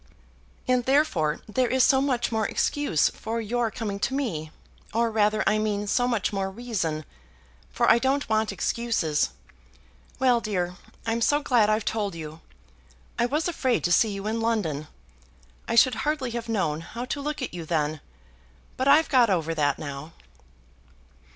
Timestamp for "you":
12.15-12.41, 14.09-14.25, 17.53-17.63